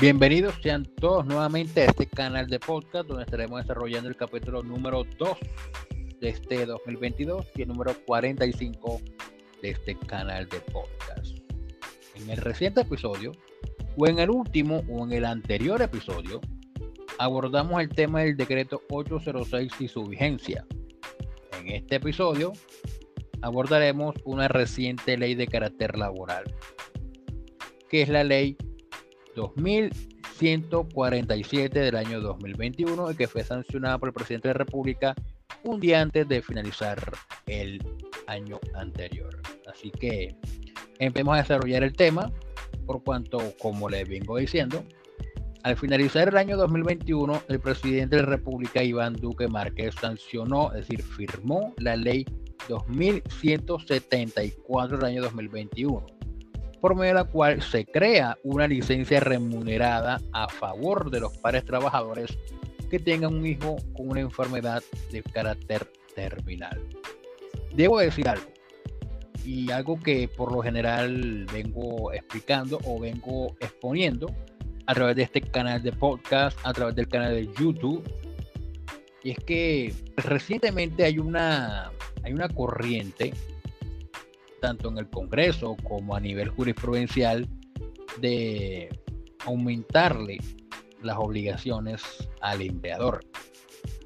[0.00, 5.02] Bienvenidos sean todos nuevamente a este canal de podcast donde estaremos desarrollando el capítulo número
[5.18, 5.36] 2
[6.20, 9.00] de este 2022 y el número 45
[9.60, 11.38] de este canal de podcast.
[12.14, 13.32] En el reciente episodio,
[13.96, 16.40] o en el último o en el anterior episodio,
[17.18, 20.64] abordamos el tema del decreto 806 y su vigencia.
[21.60, 22.52] En este episodio
[23.42, 26.44] abordaremos una reciente ley de carácter laboral,
[27.88, 28.56] que es la ley
[29.38, 35.14] 2147 del año 2021 y que fue sancionada por el presidente de la República
[35.64, 37.12] un día antes de finalizar
[37.46, 37.82] el
[38.26, 39.40] año anterior.
[39.66, 40.36] Así que
[40.98, 42.30] empecemos a desarrollar el tema,
[42.86, 44.84] por cuanto, como les vengo diciendo,
[45.62, 50.88] al finalizar el año 2021, el presidente de la República, Iván Duque Márquez, sancionó, es
[50.88, 52.24] decir, firmó la ley
[52.68, 56.17] 2174 del año 2021
[56.80, 61.64] por medio de la cual se crea una licencia remunerada a favor de los padres
[61.64, 62.38] trabajadores
[62.90, 66.80] que tengan un hijo con una enfermedad de carácter terminal.
[67.74, 68.46] Debo decir algo,
[69.44, 74.34] y algo que por lo general vengo explicando o vengo exponiendo
[74.86, 78.02] a través de este canal de podcast, a través del canal de YouTube,
[79.22, 81.90] y es que recientemente hay una,
[82.22, 83.34] hay una corriente
[84.60, 87.48] tanto en el Congreso como a nivel jurisprudencial,
[88.20, 88.88] de
[89.44, 90.38] aumentarle
[91.02, 92.02] las obligaciones
[92.40, 93.24] al empleador.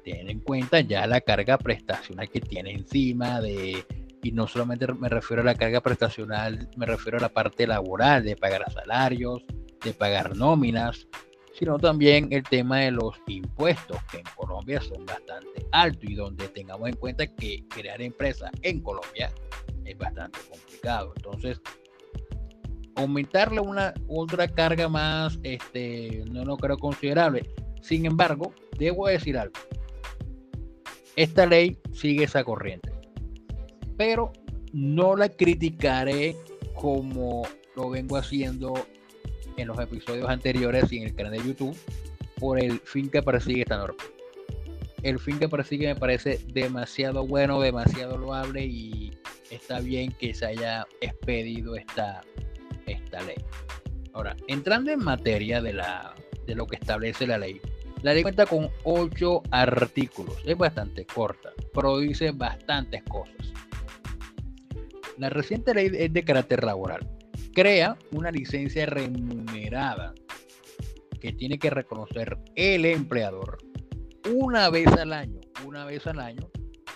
[0.03, 3.85] Tienen en cuenta ya la carga prestacional que tiene encima de,
[4.21, 8.23] y no solamente me refiero a la carga prestacional, me refiero a la parte laboral,
[8.23, 9.43] de pagar salarios,
[9.83, 11.07] de pagar nóminas,
[11.57, 16.47] sino también el tema de los impuestos, que en Colombia son bastante altos y donde
[16.49, 19.31] tengamos en cuenta que crear empresa en Colombia
[19.85, 21.13] es bastante complicado.
[21.15, 21.61] Entonces,
[22.95, 27.49] aumentarle una otra carga más, este, no lo creo considerable.
[27.81, 29.53] Sin embargo, debo decir algo.
[31.15, 32.91] Esta ley sigue esa corriente,
[33.97, 34.31] pero
[34.71, 36.35] no la criticaré
[36.73, 37.43] como
[37.75, 38.73] lo vengo haciendo
[39.57, 41.77] en los episodios anteriores y en el canal de YouTube
[42.39, 44.03] por el fin que persigue esta norma.
[45.03, 49.11] El fin que persigue me parece demasiado bueno, demasiado loable y
[49.55, 52.21] está bien que se haya expedido esta,
[52.85, 53.37] esta ley.
[54.13, 56.15] Ahora, entrando en materia de, la,
[56.45, 57.59] de lo que establece la ley,
[58.01, 63.53] la ley cuenta con ocho artículos, es bastante corta, pero dice bastantes cosas.
[65.17, 67.07] La reciente ley es de carácter laboral.
[67.53, 70.13] Crea una licencia remunerada
[71.21, 73.59] que tiene que reconocer el empleador
[74.29, 76.49] una vez al año, una vez al año,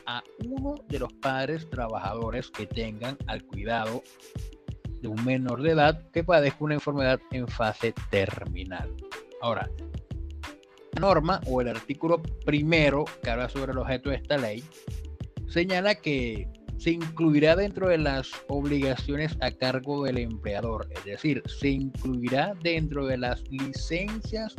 [0.08, 4.02] a uno de los padres trabajadores que tengan al cuidado
[5.02, 8.96] de un menor de edad que padezca una enfermedad en fase terminal.
[9.42, 9.70] Ahora,
[10.94, 14.64] la norma o el artículo primero que habla sobre el objeto de esta ley
[15.48, 21.70] señala que se incluirá dentro de las obligaciones a cargo del empleador, es decir, se
[21.70, 24.56] incluirá dentro de las licencias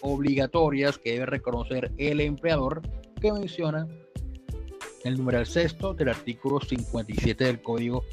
[0.00, 2.82] obligatorias que debe reconocer el empleador
[3.20, 3.86] que menciona
[5.04, 8.04] el numeral sexto del artículo 57 del Código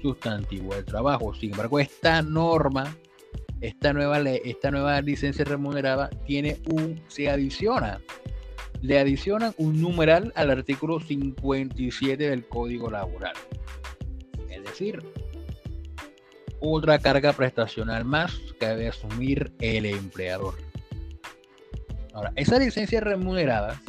[0.00, 1.34] Sustantivo del Trabajo.
[1.34, 2.96] Sin embargo, esta norma,
[3.60, 8.00] esta nueva ley, esta nueva licencia remunerada tiene un, se adiciona,
[8.80, 13.34] le adicionan un numeral al artículo 57 del Código Laboral.
[14.48, 15.02] Es decir,
[16.60, 20.54] otra carga prestacional más que debe asumir el empleador.
[22.14, 23.80] Ahora, esa licencia remunerada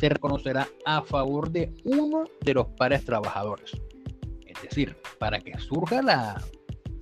[0.00, 3.72] se reconocerá a favor de uno de los pares trabajadores.
[4.46, 6.40] Es decir, para que surja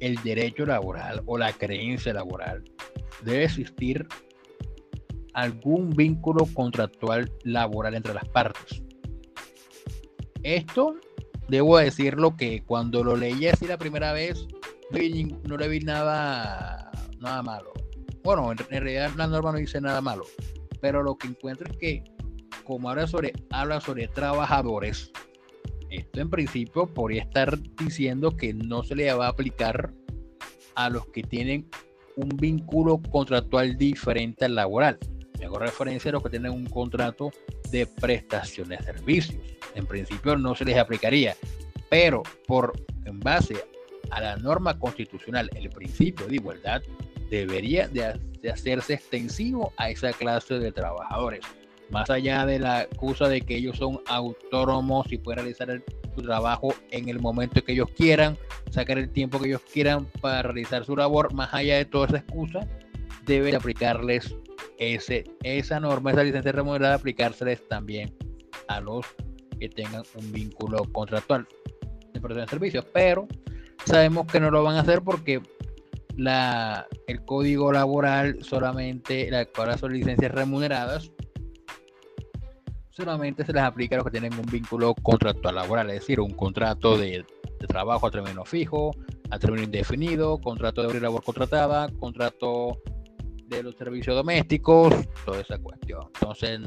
[0.01, 2.65] el derecho laboral o la creencia laboral,
[3.23, 4.05] debe existir
[5.33, 8.83] algún vínculo contractual laboral entre las partes.
[10.43, 10.97] Esto,
[11.49, 14.45] debo decirlo que cuando lo leí así la primera vez,
[15.45, 16.91] no le vi nada,
[17.21, 17.73] nada malo.
[18.25, 20.25] Bueno, en realidad la norma no dice nada malo,
[20.81, 22.18] pero lo que encuentro es que
[22.69, 25.11] como habla sobre, habla sobre trabajadores,
[25.89, 29.91] esto en principio podría estar diciendo que no se le va a aplicar
[30.75, 31.67] a los que tienen
[32.17, 34.99] un vínculo contractual diferente al laboral.
[35.39, 37.31] Me hago referencia a los que tienen un contrato
[37.71, 39.43] de prestación de servicios.
[39.75, 41.37] En principio no se les aplicaría,
[41.89, 42.75] pero por
[43.07, 43.65] en base
[44.11, 46.83] a la norma constitucional, el principio de igualdad
[47.31, 51.41] debería de, hacerse extensivo a esa clase de trabajadores
[51.91, 55.83] más allá de la excusa de que ellos son autónomos y pueden realizar
[56.15, 58.37] su trabajo en el momento que ellos quieran,
[58.71, 62.19] sacar el tiempo que ellos quieran para realizar su labor, más allá de toda esa
[62.19, 62.67] excusa,
[63.25, 64.35] debe aplicarles
[64.79, 68.15] ese, esa norma, esa licencia remunerada, aplicárseles también
[68.69, 69.07] a los
[69.59, 71.47] que tengan un vínculo contractual
[72.13, 72.87] de prestación de servicios.
[72.93, 73.27] Pero
[73.85, 75.41] sabemos que no lo van a hacer porque
[76.17, 81.13] la, el código laboral solamente, la, ahora son licencias remuneradas,
[82.99, 86.33] solamente se les aplica a los que tienen un vínculo contractual laboral, es decir, un
[86.33, 87.25] contrato de,
[87.69, 88.91] trabajo a término fijo,
[89.31, 92.79] a término indefinido, contrato de labor contratada, contrato
[93.47, 94.93] de los servicios domésticos,
[95.25, 96.11] toda esa cuestión.
[96.15, 96.61] Entonces,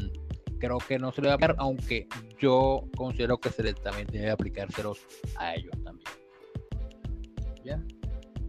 [0.58, 2.08] creo que no se le va a aplicar, aunque
[2.40, 5.00] yo considero que se les también debe aplicárselos
[5.36, 6.08] a ellos también.
[7.66, 7.84] ¿Ya?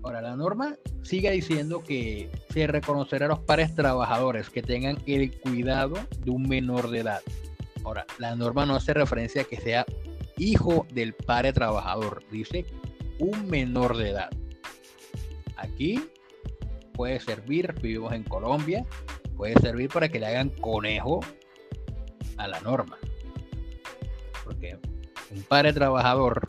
[0.04, 5.36] Ahora, la norma sigue diciendo que se reconocerá a los pares trabajadores que tengan el
[5.40, 5.94] cuidado
[6.24, 7.22] de un menor de edad.
[7.84, 9.84] Ahora, la norma no hace referencia a que sea
[10.38, 12.64] hijo del padre trabajador, dice
[13.18, 14.30] un menor de edad.
[15.56, 16.02] Aquí
[16.92, 18.84] puede servir, vivimos en Colombia,
[19.36, 21.20] puede servir para que le hagan conejo
[22.36, 22.98] a la norma.
[24.44, 24.78] Porque
[25.30, 26.46] un padre trabajador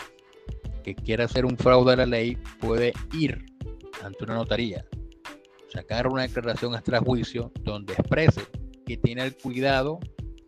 [0.84, 3.46] que quiera hacer un fraude a la ley puede ir
[4.04, 4.86] ante una notaría,
[5.72, 8.42] sacar una declaración extra juicio donde exprese
[8.86, 10.00] que tiene el cuidado,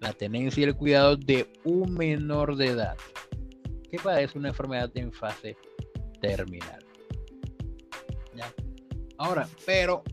[0.06, 2.96] la tenencia y el cuidado de un menor de edad
[3.90, 5.58] que padece una enfermedad en fase
[6.22, 6.86] terminal.
[9.18, 10.04] Ahora, pero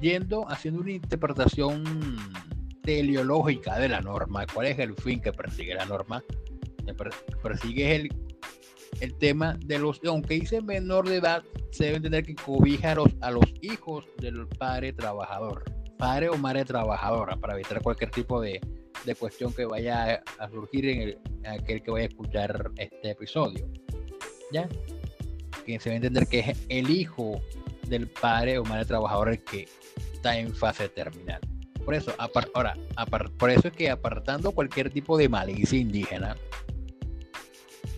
[0.00, 1.84] yendo haciendo una interpretación
[2.82, 6.22] teleológica de la norma, ¿cuál es el fin que persigue la norma?
[7.42, 8.08] Persigue el,
[9.00, 11.42] el tema de los, aunque dice menor de edad,
[11.72, 15.64] se debe entender que cobija a los, a los hijos del padre trabajador,
[16.02, 18.60] padre o madre trabajadora, para evitar cualquier tipo de,
[19.04, 23.68] de cuestión que vaya a surgir en, el, aquel que vaya a escuchar este episodio.
[24.50, 24.68] ¿Ya?
[25.64, 27.40] Que se debe entender que es el hijo
[27.86, 29.68] del padre o madre trabajador el que
[30.12, 31.40] está en fase terminal.
[31.84, 32.76] Por eso, ahora,
[33.38, 36.36] por eso es que apartando cualquier tipo de malicia indígena,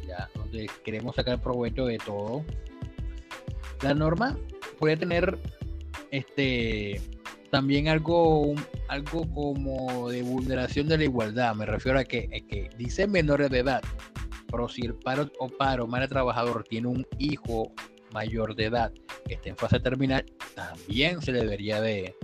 [0.06, 2.44] ya, donde queremos sacar provecho de todo,
[3.80, 4.36] la norma
[4.78, 5.38] puede tener
[6.10, 7.00] este
[7.54, 8.52] también algo,
[8.88, 11.54] algo como de vulneración de la igualdad.
[11.54, 13.80] Me refiero a que, que dice menores de edad,
[14.50, 17.72] pero si el paro o paro, madre trabajador, tiene un hijo
[18.12, 18.92] mayor de edad
[19.24, 20.24] que esté en fase terminal,
[20.56, 22.16] también se debería de,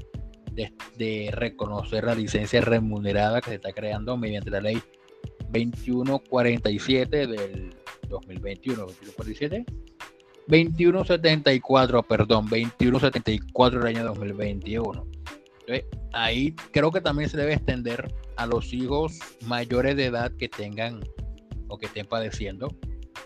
[0.97, 4.83] de, reconocer la licencia remunerada que se está creando mediante la ley
[5.53, 7.77] 2147 del
[8.09, 9.65] 2021, 2147,
[10.49, 15.20] 2174, perdón, 2174 del año 2021.
[16.13, 21.01] Ahí creo que también se debe extender a los hijos mayores de edad que tengan
[21.69, 22.75] o que estén padeciendo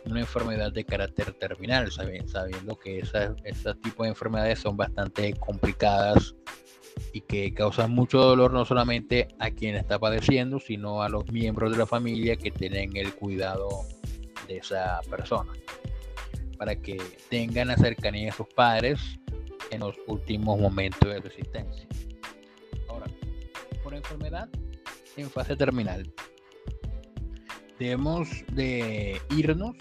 [0.07, 6.35] una enfermedad de carácter terminal, sabiendo que ese tipo de enfermedades son bastante complicadas
[7.13, 11.73] y que causan mucho dolor no solamente a quien está padeciendo, sino a los miembros
[11.73, 13.69] de la familia que tienen el cuidado
[14.47, 15.53] de esa persona,
[16.59, 17.01] para que
[17.31, 19.01] tengan la cercanía de sus padres
[19.71, 21.87] en los últimos momentos de resistencia.
[23.97, 24.49] Enfermedad
[25.17, 26.13] en fase terminal,
[27.79, 29.75] debemos de irnos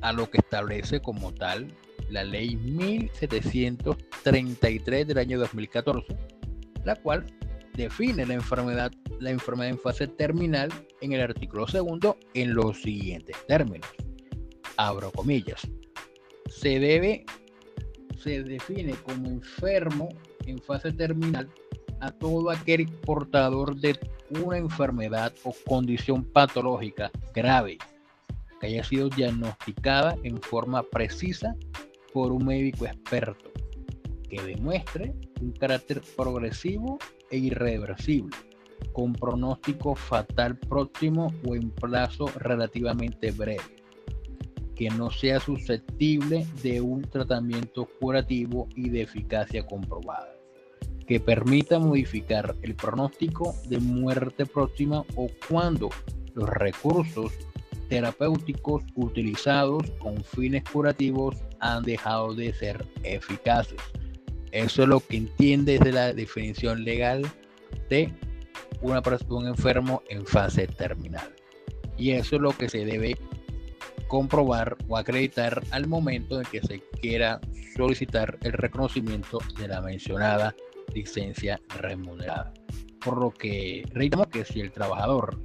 [0.00, 1.74] a lo que establece como tal
[2.10, 6.16] la ley 1733 del año 2014,
[6.84, 7.26] la cual
[7.74, 10.68] define la enfermedad, la enfermedad en fase terminal
[11.00, 13.88] en el artículo segundo en los siguientes términos.
[14.76, 15.66] Abro comillas.
[16.48, 17.24] Se debe,
[18.16, 20.08] se define como enfermo
[20.46, 21.48] en fase terminal
[22.00, 23.98] a todo aquel portador de
[24.30, 27.78] una enfermedad o condición patológica grave
[28.60, 31.54] que haya sido diagnosticada en forma precisa
[32.12, 33.50] por un médico experto
[34.28, 36.98] que demuestre un carácter progresivo
[37.30, 38.36] e irreversible,
[38.92, 43.76] con pronóstico fatal próximo o en plazo relativamente breve,
[44.74, 50.37] que no sea susceptible de un tratamiento curativo y de eficacia comprobada,
[51.08, 55.88] que permita modificar el pronóstico de muerte próxima o cuando
[56.34, 57.32] los recursos
[57.88, 63.80] terapéuticos utilizados con fines curativos han dejado de ser eficaces.
[64.52, 67.22] Eso es lo que entiende de la definición legal
[67.88, 68.12] de
[68.82, 71.34] un enfermo en fase terminal.
[71.96, 73.16] Y eso es lo que se debe
[74.08, 77.40] comprobar o acreditar al momento en que se quiera
[77.74, 80.54] solicitar el reconocimiento de la mencionada
[80.94, 82.52] licencia remunerada.
[83.04, 85.38] Por lo que reiteramos que si el trabajador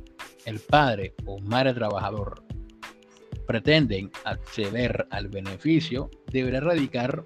[0.45, 2.43] el padre o madre trabajador
[3.47, 7.23] pretenden acceder al beneficio, deberá radicar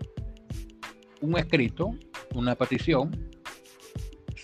[1.21, 1.91] un escrito
[2.35, 3.29] una petición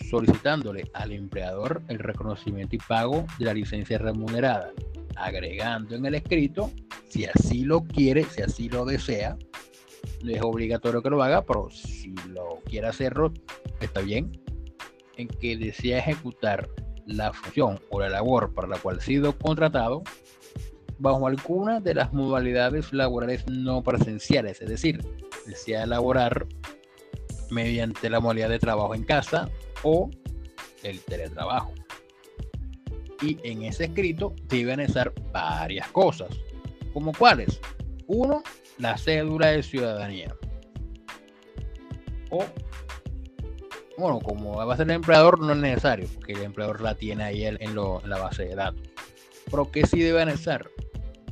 [0.09, 4.71] solicitándole al empleador el reconocimiento y pago de la licencia remunerada,
[5.15, 6.71] agregando en el escrito,
[7.07, 9.37] si así lo quiere, si así lo desea,
[10.23, 13.33] no es obligatorio que lo haga, pero si lo quiere hacerlo,
[13.85, 14.31] está bien,
[15.17, 16.69] en que desea ejecutar
[17.05, 20.03] la función o la labor para la cual ha sido contratado
[20.99, 25.05] bajo alguna de las modalidades laborales no presenciales, es decir,
[25.45, 26.47] desea elaborar
[27.49, 29.49] mediante la modalidad de trabajo en casa
[29.83, 30.09] o
[30.83, 31.73] el teletrabajo.
[33.21, 36.29] Y en ese escrito deben estar varias cosas,
[36.93, 37.59] como cuáles.
[38.07, 38.43] Uno,
[38.77, 40.35] la cédula de ciudadanía.
[42.31, 42.45] O,
[43.97, 47.23] bueno, como va a ser el empleador, no es necesario, porque el empleador la tiene
[47.23, 48.81] ahí en, la base de datos.
[49.49, 50.67] Pero que sí deben estar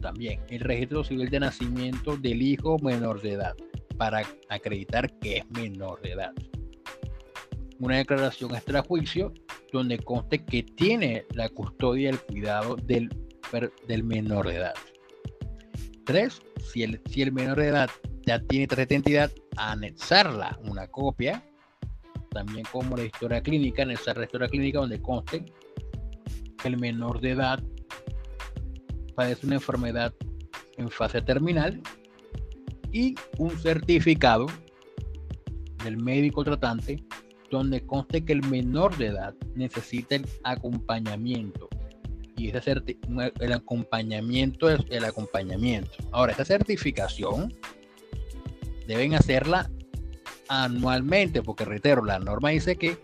[0.01, 3.56] también el registro civil de nacimiento del hijo menor de edad
[3.98, 6.34] para acreditar que es menor de edad.
[7.80, 9.34] Una declaración extrajuicio
[9.72, 13.10] donde conste que tiene la custodia y el cuidado del,
[13.88, 14.74] del menor de edad.
[16.06, 16.41] Tres,
[16.72, 17.89] si el, si el menor de edad
[18.25, 21.44] ya tiene tarjeta de identidad, anexarla una copia,
[22.32, 25.46] también como la historia clínica, anexar la historia clínica donde conste
[26.58, 27.62] que el menor de edad
[29.16, 30.14] padece una enfermedad
[30.78, 31.82] en fase terminal
[32.92, 34.48] y un certificado
[35.84, 37.04] del médico tratante
[37.50, 41.68] donde conste que el menor de edad necesita el acompañamiento.
[42.38, 42.76] Y ese
[43.40, 45.92] el acompañamiento es el acompañamiento.
[46.12, 47.54] Ahora, esta certificación
[48.88, 49.70] deben hacerla
[50.51, 52.98] anualmente, porque reitero, la norma dice que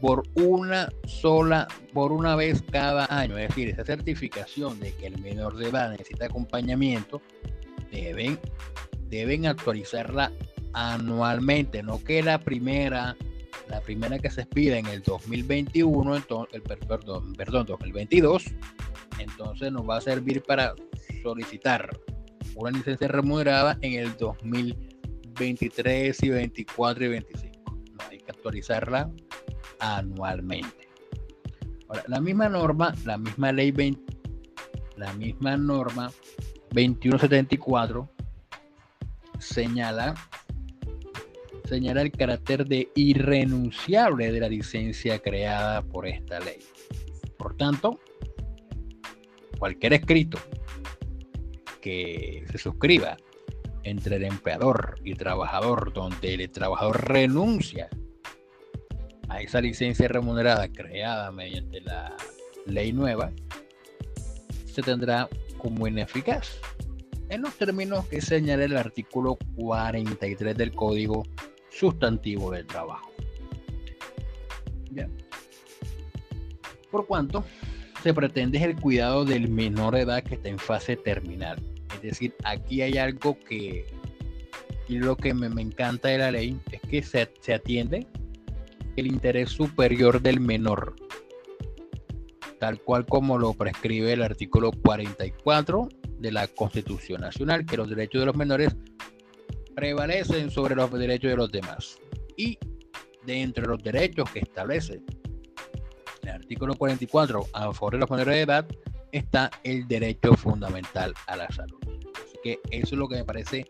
[0.00, 3.36] por una sola, por una vez cada año.
[3.36, 7.20] Es decir, esa certificación de que el menor de edad necesita acompañamiento,
[7.90, 8.38] deben,
[9.08, 10.32] deben actualizarla
[10.72, 13.16] anualmente, no que la primera,
[13.68, 18.44] la primera que se expida en el 2021, entonces, perdón, perdón, 2022,
[19.18, 20.74] entonces nos va a servir para
[21.24, 21.90] solicitar
[22.54, 24.16] una licencia remunerada en el
[25.40, 27.62] 2023 y 24 y 25.
[27.66, 29.10] No, hay que actualizarla
[29.78, 30.88] anualmente.
[31.88, 34.16] Ahora, la misma norma, la misma ley 20,
[34.96, 36.12] la misma norma
[36.72, 38.10] 2174
[39.38, 40.14] señala
[41.64, 46.58] señala el carácter de irrenunciable de la licencia creada por esta ley.
[47.38, 48.00] Por tanto,
[49.58, 50.38] cualquier escrito
[51.80, 53.16] que se suscriba
[53.84, 57.88] entre el empleador y trabajador donde el trabajador renuncia
[59.28, 62.16] a esa licencia remunerada creada mediante la
[62.66, 63.30] ley nueva,
[64.66, 66.58] se tendrá como ineficaz
[67.28, 71.22] en los términos que señala el artículo 43 del Código
[71.70, 73.10] Sustantivo del Trabajo.
[76.90, 77.44] Por cuanto
[78.02, 81.62] se pretende el cuidado del menor de edad que está en fase terminal.
[82.02, 83.86] Es decir, aquí hay algo que,
[84.88, 88.06] y lo que me, encanta de la ley, es que se, se atiende
[88.96, 90.96] el interés superior del menor,
[92.58, 95.88] tal cual como lo prescribe el artículo 44
[96.18, 98.74] de la Constitución Nacional, que los derechos de los menores
[99.74, 101.98] prevalecen sobre los derechos de los demás.
[102.36, 102.58] Y
[103.26, 105.02] de los derechos que establece
[106.22, 108.66] el artículo 44 a favor de los menores de edad
[109.12, 111.79] está el derecho fundamental a la salud.
[112.42, 113.66] Que eso es lo que me parece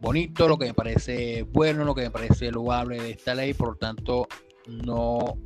[0.00, 3.70] bonito, lo que me parece bueno, lo que me parece loable de esta ley, por
[3.70, 4.28] lo tanto
[4.66, 5.38] no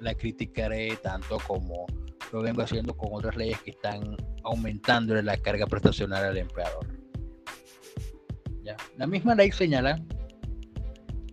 [0.00, 1.86] la criticaré tanto como
[2.32, 6.86] lo vengo haciendo con otras leyes que están aumentando la carga prestacional al empleador.
[8.62, 8.76] ¿Ya?
[8.96, 10.02] La misma ley señala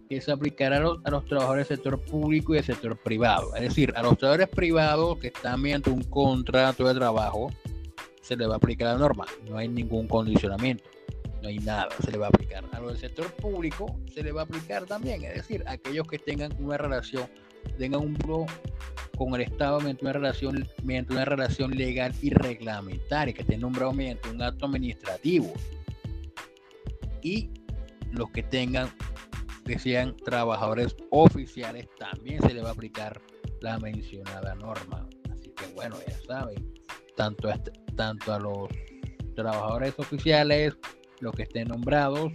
[0.10, 3.56] que se aplicará a los, a los, trabajadores del sector público y del sector privado.
[3.56, 7.50] Es decir, a los trabajadores privados que están mediante un contrato de trabajo,
[8.22, 9.26] se le va a aplicar la norma.
[9.50, 10.90] No hay ningún condicionamiento
[11.42, 12.64] no hay nada, se le va a aplicar.
[12.72, 16.20] A lo del sector público se le va a aplicar también, es decir, aquellos que
[16.20, 17.28] tengan una relación,
[17.78, 18.46] tengan un buro
[19.18, 23.96] con el Estado mediante una relación, mediante una relación legal y reglamentaria, que estén nombrados
[23.96, 25.52] mediante un acto administrativo.
[27.22, 27.50] Y
[28.12, 28.90] los que tengan,
[29.66, 33.22] que trabajadores oficiales, también se le va a aplicar
[33.62, 35.08] la mencionada norma.
[35.32, 36.74] Así que bueno, ya saben,
[37.16, 37.50] tanto
[37.96, 38.70] tanto a los
[39.36, 40.76] trabajadores oficiales
[41.20, 42.32] los que estén nombrados,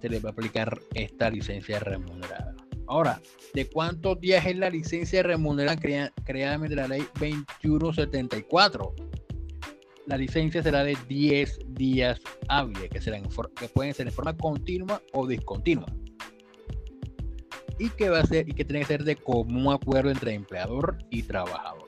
[0.00, 2.54] se les va a aplicar esta licencia remunerada.
[2.88, 3.20] Ahora,
[3.52, 5.76] ¿de cuántos días es la licencia remunerada
[6.24, 8.94] creada, mediante la ley 2174?
[10.06, 13.24] La licencia será de 10 días hábiles, que, serán,
[13.58, 15.86] que pueden ser en forma continua o discontinua.
[17.78, 20.96] y que va a ser y que tiene que ser de común acuerdo entre empleador
[21.10, 21.85] y trabajador.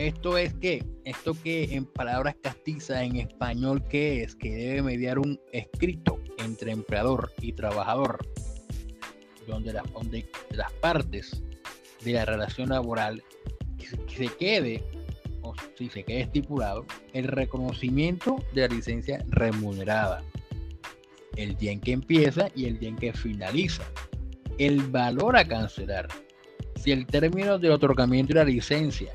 [0.00, 4.34] Esto es que, esto que en palabras castizas, en español, que es?
[4.34, 8.26] Que debe mediar un escrito entre empleador y trabajador,
[9.46, 11.42] donde, donde las partes
[12.02, 13.22] de la relación laboral
[14.08, 14.82] se quede,
[15.42, 20.24] o si se quede estipulado, el reconocimiento de la licencia remunerada,
[21.36, 23.84] el día en que empieza y el día en que finaliza,
[24.56, 26.08] el valor a cancelar,
[26.76, 29.12] si el término de otorgamiento de la licencia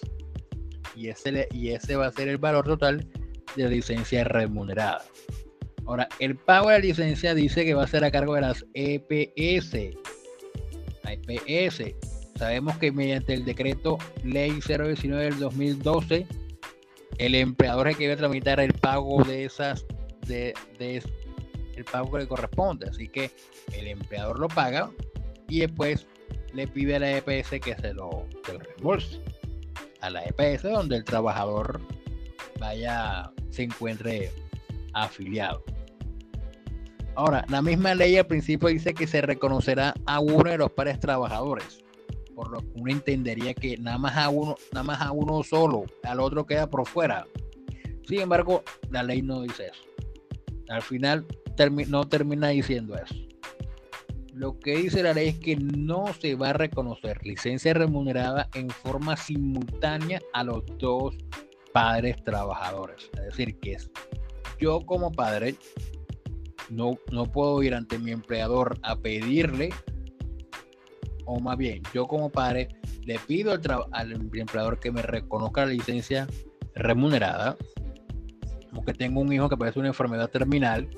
[0.94, 3.08] Y ese, y ese va a ser el valor total
[3.56, 5.02] de la licencia remunerada.
[5.86, 8.64] Ahora, el pago de la licencia dice que va a ser a cargo de las
[8.74, 9.96] EPS.
[11.04, 11.94] La EPS.
[12.36, 16.26] Sabemos que mediante el decreto ley 019 del 2012,
[17.18, 19.86] el empleador es que debe tramitar el pago de esas,
[20.26, 22.88] de, el pago que le corresponde.
[22.88, 23.30] Así que
[23.72, 24.90] el empleador lo paga
[25.48, 26.06] y después
[26.52, 29.20] le pide a la EPS que se lo, se lo reembolse.
[30.00, 31.80] A la EPS donde el trabajador
[32.58, 34.32] vaya, se encuentre
[34.92, 35.62] afiliado.
[37.16, 41.00] Ahora, la misma ley al principio dice que se reconocerá a uno de los pares
[41.00, 41.82] trabajadores,
[42.34, 45.84] por lo que uno entendería que nada más a uno, nada más a uno solo,
[46.04, 47.26] al otro queda por fuera.
[48.06, 49.82] Sin embargo, la ley no dice eso.
[50.68, 51.26] Al final
[51.88, 53.14] no termina diciendo eso.
[54.34, 58.68] Lo que dice la ley es que no se va a reconocer licencia remunerada en
[58.68, 61.16] forma simultánea a los dos
[61.72, 63.10] padres trabajadores.
[63.14, 63.90] Es decir, que es
[64.60, 65.56] yo como padre
[66.70, 69.70] no, no puedo ir ante mi empleador a pedirle,
[71.24, 72.68] o más bien, yo como padre
[73.04, 73.52] le pido
[73.92, 76.26] al, empleador que me reconozca la licencia
[76.74, 77.56] remunerada,
[78.70, 80.88] como que tengo un hijo que padece una enfermedad terminal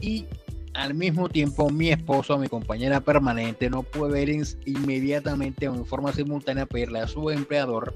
[0.00, 0.26] y
[0.74, 6.12] al mismo tiempo mi esposo, mi compañera permanente, no puede ir inmediatamente o en forma
[6.12, 7.94] simultánea pedirle a su empleador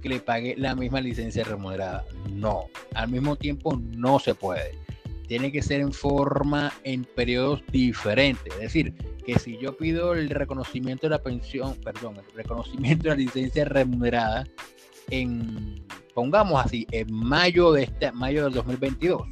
[0.00, 2.04] que le pague la misma licencia remunerada.
[2.30, 4.84] No, al mismo tiempo no se puede
[5.26, 8.52] tiene que ser en forma en periodos diferentes.
[8.54, 13.10] Es decir, que si yo pido el reconocimiento de la pensión, perdón, el reconocimiento de
[13.10, 14.44] la licencia remunerada
[15.10, 15.82] en,
[16.14, 19.22] pongamos así, en mayo de este mayo del 2022,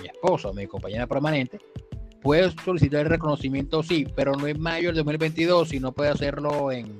[0.00, 1.58] mi esposo, mi compañera permanente,
[2.22, 6.98] puede solicitar el reconocimiento, sí, pero no en mayo del 2022, sino puede hacerlo en,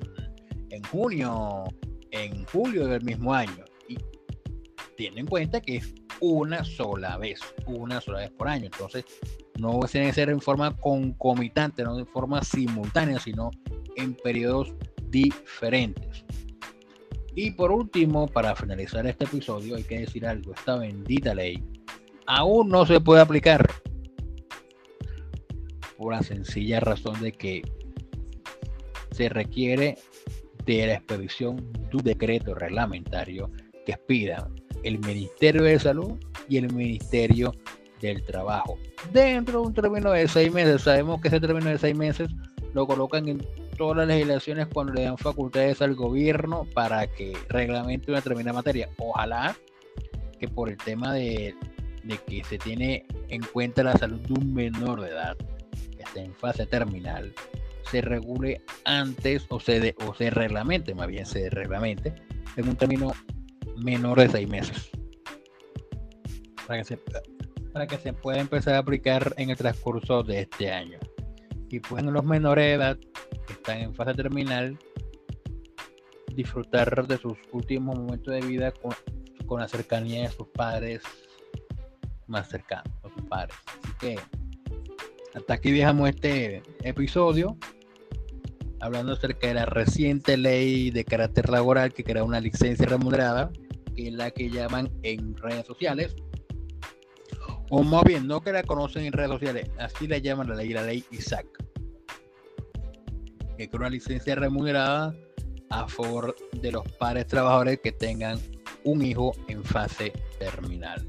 [0.71, 1.65] en junio,
[2.11, 3.65] en julio del mismo año.
[3.89, 3.97] Y
[4.97, 8.67] tiene en cuenta que es una sola vez, una sola vez por año.
[8.67, 9.05] Entonces,
[9.59, 13.51] no tiene que ser en forma concomitante, no de forma simultánea, sino
[13.97, 14.73] en periodos
[15.09, 16.25] diferentes.
[17.35, 21.63] Y por último, para finalizar este episodio, hay que decir algo, esta bendita ley
[22.27, 23.71] aún no se puede aplicar
[25.97, 27.63] por la sencilla razón de que
[29.13, 29.97] se requiere
[30.65, 33.51] de la expedición de un decreto reglamentario
[33.85, 34.49] que expida
[34.83, 36.13] el Ministerio de Salud
[36.49, 37.53] y el Ministerio
[38.01, 38.79] del trabajo
[39.13, 40.83] dentro de un término de seis meses.
[40.83, 42.29] Sabemos que ese término de seis meses
[42.75, 48.11] lo colocan en todas las legislaciones cuando le dan facultades al gobierno para que reglamente
[48.11, 48.89] una determinada materia.
[48.99, 49.57] Ojalá
[50.39, 51.55] que por el tema de,
[52.03, 55.37] de que se tiene en cuenta la salud de un menor de edad
[55.97, 57.33] que está en fase terminal,
[57.91, 62.15] se regule antes o se, o se reglamente, más bien se reglamente,
[62.57, 63.13] en un término
[63.77, 64.91] menor de seis meses.
[66.67, 66.79] Para
[67.87, 70.99] que, se, pueda empezar a aplicar en el transcurso de este año.
[71.69, 72.99] Y pueden los menores de edad
[73.47, 74.79] que están en fase terminal
[76.35, 78.95] disfrutar de sus últimos momentos de vida con,
[79.59, 81.03] la cercanía de sus padres
[82.27, 83.57] más cercanos, sus padres.
[83.67, 84.17] Así que
[85.35, 87.57] hasta aquí dejamos este episodio
[88.81, 93.51] hablando acerca de la reciente ley de carácter laboral que crea una licencia remunerada,
[93.95, 96.17] que es la que llaman en redes sociales,
[97.71, 100.69] o más bien, no que la conocen en redes sociales, así la llaman la ley,
[100.71, 101.47] la ley ISAC,
[103.57, 105.15] que crea una licencia remunerada
[105.71, 108.39] a favor de los padres trabajadores que tengan
[108.85, 111.07] un hijo en fase terminal.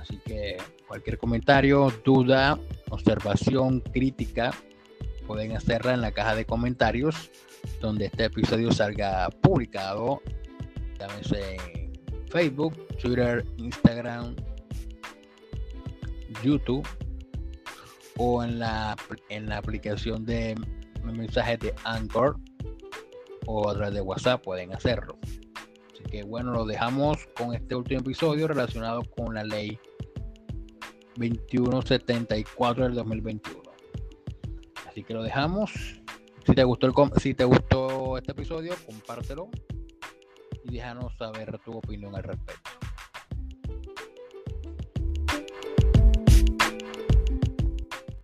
[0.00, 2.58] Así que cualquier comentario, duda,
[2.90, 4.52] observación, crítica,
[5.26, 7.30] pueden hacerla en la caja de comentarios
[7.80, 10.20] donde este episodio salga publicado.
[10.98, 11.56] Llámese
[12.32, 14.34] Facebook, Twitter, Instagram,
[16.42, 16.88] YouTube
[18.16, 18.96] o en la,
[19.28, 20.54] en la aplicación de
[21.04, 22.36] mensajes de Anchor
[23.46, 25.18] o a través de WhatsApp pueden hacerlo.
[25.92, 29.78] Así que bueno, lo dejamos con este último episodio relacionado con la ley
[31.16, 33.62] 2174 del 2021.
[34.88, 35.70] Así que lo dejamos.
[36.46, 39.50] Si te gustó el si te gustó este episodio, compártelo
[40.72, 42.70] déjanos saber tu opinión al respecto.